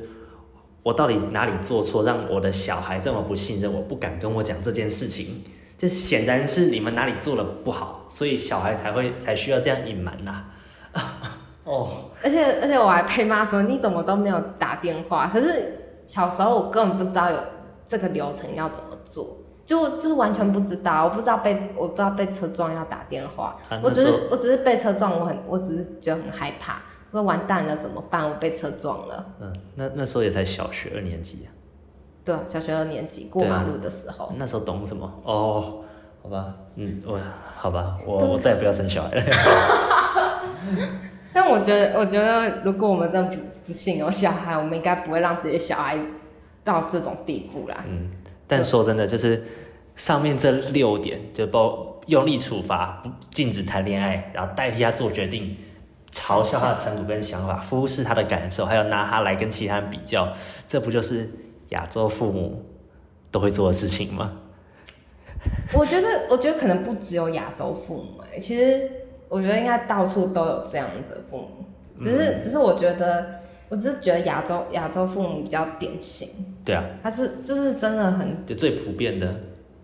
[0.83, 5.41] 我到底哪里做错，让我的小孩这么不信任我，不敢跟我讲这件事情，
[5.81, 10.45] 就显然是你们哪里做的不好，所以小孩才会才需要这样隐瞒呐。
[11.65, 17.37] 哦，而且而且我还被骂说你怎么都没有打电话，可是小时候我根本不知道有。
[17.87, 19.37] 这个流程要怎么做？
[19.65, 28.29] 就就是完全不知道，我不知道被我不知道被车撞要打电话，啊、我只是我只是被车撞，我很我只是觉得很害怕，我说完蛋了怎么办？
[28.29, 29.25] 我被车撞了。
[29.41, 31.51] 嗯，那那时候也才小学二年级啊。
[32.23, 34.31] 对，小学二年级过马路的时候。
[34.37, 35.11] 那时候懂什么？
[35.23, 35.83] 哦，
[36.21, 37.19] 好吧，嗯，我
[37.55, 39.23] 好吧，我我再也不要生小孩了。
[41.33, 45.97] 但我觉得，我觉得如果我们真的不不幸有小孩，我们应该不会让自己的小孩。
[46.63, 47.83] 到这种地步啦。
[47.87, 48.11] 嗯，
[48.45, 49.43] 但说真的，就是
[49.95, 55.57] 上面这六点，就包用力处罚，不禁止谈恋爱，然后代替他做决定，
[56.11, 60.31] 嘲笑他的程度跟想法，忽视他的感受，还有拿他来跟其他人比较，
[60.67, 61.27] 这不就是
[61.71, 62.63] 亚洲父母
[63.29, 64.31] 都会做的事情吗？
[65.73, 68.89] 我觉得，我觉得可能不只有亚洲父母，哎，其实
[69.27, 71.65] 我觉得应该到处都有这样的父母，
[71.99, 73.41] 只是，嗯、只是我觉得。
[73.71, 76.27] 我只是觉得亚洲亚洲父母比较典型，
[76.65, 79.33] 对啊，他是这是真的很就最普遍的，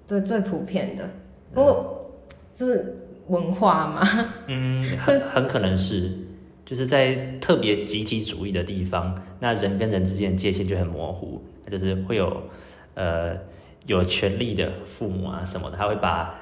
[0.06, 1.10] 对最普遍的，
[1.54, 2.12] 不过
[2.54, 2.98] 就是
[3.28, 6.12] 文化嘛，嗯， 很很可能是。
[6.66, 12.44] 就是在特别集体主义的地方，那人跟人之间的界限就很模糊，就是会有
[12.96, 13.36] 呃
[13.86, 16.36] 有权力的父母啊什么的，他会把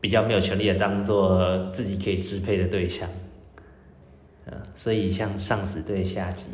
[0.00, 3.08] 比较没有权力的当做自己可以支配的对象。
[4.72, 6.48] 所以像上司对下级，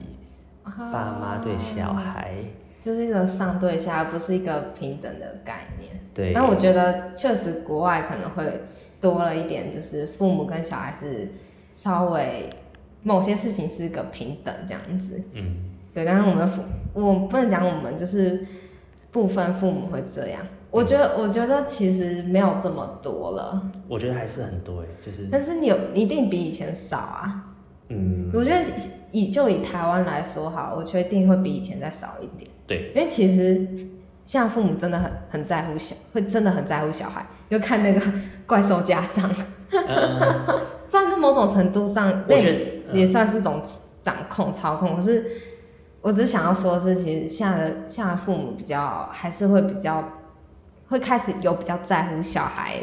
[0.64, 2.35] 爸妈对小孩，
[2.83, 5.92] 这是一个上对下，不是一个平等的概念。
[6.12, 6.33] 对。
[6.33, 8.62] 那我觉得确实国外可能会
[9.01, 11.29] 多了一点，就是父母跟小孩是
[11.75, 12.51] 稍微
[13.05, 15.23] 某些事情是一个平等这样子。
[15.35, 15.73] 嗯。
[15.94, 18.44] 对，但是我们父，我不能讲我们，就是
[19.12, 20.40] 部分父母会这样。
[20.70, 23.70] 我觉得，我觉得其实没有这么多了。
[23.87, 25.28] 我觉得还是很多哎，就是。
[25.30, 27.44] 但是你有，你一定比以前少啊。
[27.90, 28.64] 嗯，我觉得
[29.12, 32.50] 以就以台湾来说哈，我确定会比以前再少一点。
[32.66, 33.68] 对，因为其实
[34.24, 37.24] 像父母真的很很在乎小，会真的很在乎小孩。
[37.48, 38.00] 就看那个
[38.46, 39.30] 怪兽家长，
[39.70, 42.37] 嗯、 虽然是某种程度上，那
[42.92, 43.62] 也算是种
[44.02, 44.96] 掌控操控。
[44.96, 45.24] 可是
[46.04, 50.04] 我只是想要说的是，其实现在的现在父母比较还是会比较
[50.88, 52.80] 会开始有比较在乎小孩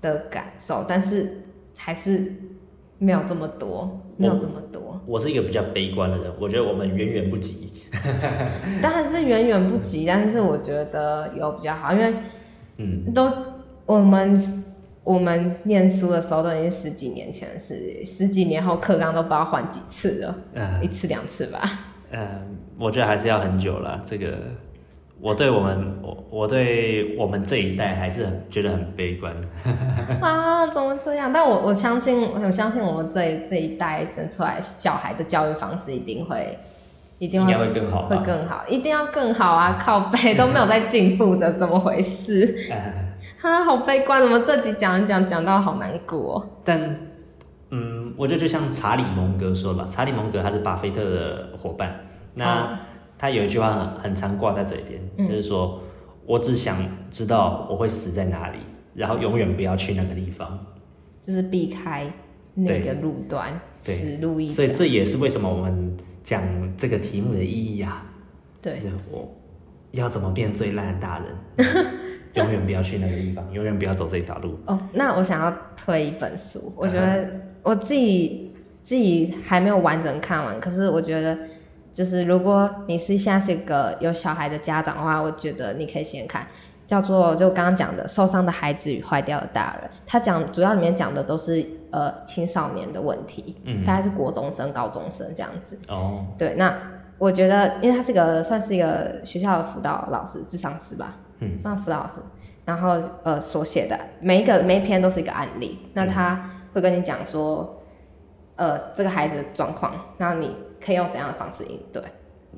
[0.00, 1.42] 的感受，但是
[1.76, 2.32] 还是。
[2.98, 4.80] 没有这么多，没有这么多。
[4.80, 7.70] 我，我是一个比较悲观的人，我觉得我们远远不及。
[8.80, 12.14] 当然是远远不及，但是我觉得有比较好，因为
[12.78, 13.30] 嗯，都
[13.84, 14.34] 我们
[15.04, 21.60] 我们念书的时候都已经十几年前的事，十几年后课纲都不知道换几次了，嗯，一次两次吧。
[22.16, 24.26] 嗯，我觉得还是要很久了，这个。
[25.18, 29.32] 我对我们，我我对我们这一代还是很觉得很悲观。
[30.20, 31.32] 啊，怎么这样？
[31.32, 36.58] 但我我相信，我相信我们这这一代生出来小孩的教育方式一定会，
[37.18, 39.76] 一定会会更好，会更好，一定要更好啊！
[39.80, 42.54] 靠背都没有在进步的，怎么回事？
[43.40, 46.46] 啊，好悲观，怎么这集讲一讲讲到好难过？
[46.62, 46.78] 但
[48.06, 52.00] 嗯，我觉得就像查理蒙格说吧，查理蒙格他是巴菲特的伙伴，
[52.34, 52.44] 那。
[52.44, 52.80] 啊
[53.18, 55.80] 他有一句话很很常挂在嘴边，嗯，就是说，
[56.26, 56.76] 我只想
[57.10, 58.58] 知道我会死在哪里，
[58.94, 60.66] 然后永远不要去那个地方，
[61.26, 62.12] 就是避开
[62.52, 64.54] 那个路段，死路一条。
[64.56, 66.42] 所以这也是为什么我们讲
[66.76, 68.04] 这个题目的意义啊。
[68.60, 69.34] 对，就是我
[69.92, 71.18] 要怎么变最烂的大
[71.56, 71.66] 人，
[72.34, 74.58] 永远不要去那个地方，永远不要走这条路。
[74.66, 77.30] 哦，那我想要推一本书，我觉得
[77.66, 81.36] 我自己自己还没有完整看完，可是我觉得。
[81.96, 86.46] 就是如果你是像是一个有小孩的家长的话，我觉得你可以先看，
[86.86, 95.78] 叫做就刚刚讲的《受伤的孩子与坏掉的大人》，他讲主要里面讲的都是呃青少年的问题，嗯，大概是国中生、高中生这样子。
[95.88, 96.76] 哦，对，那
[97.16, 102.16] 我觉得，因为他是个算是一个学校的辅导老师、智商师吧，嗯，算辅导老师，
[102.66, 107.82] 然后呃所写的每一个每一篇都是一个案例，那他会跟你讲说。
[108.58, 110.50] 呃这个孩子的状况，然后你
[110.82, 112.02] 可以用怎样的方式应对。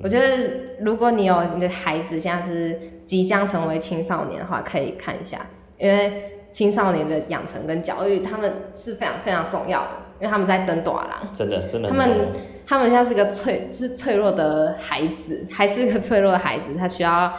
[0.01, 5.45] 我觉得如果你有你的孩子现在是即将成为青少年的话，可以看一下，
[5.77, 9.89] 因为青少年的养成跟教育，他们是非常非常重要的，
[10.19, 12.27] 因为他们在登大人，真的真的，他们
[12.65, 17.33] 他们现在是个脆是脆弱的孩子，还是个脆弱的孩子，他需要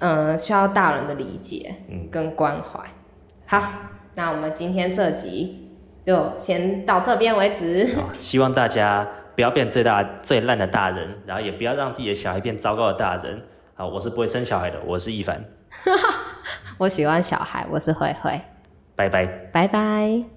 [0.00, 1.72] 嗯、呃、需要大人的理解
[2.10, 2.80] 跟关怀。
[3.46, 3.62] 好，
[4.16, 5.61] 那我们今天这集
[6.02, 7.88] 就先到这边为止。
[8.20, 13.42] 希望大家不要变最大最烂的大人，然后也不要让自己的小孩变糟糕的大人。
[13.74, 15.44] 好，我是不会生小孩的，我是易凡。
[16.78, 18.40] 我喜欢小孩，我是慧慧。
[18.94, 20.31] 拜拜，拜拜。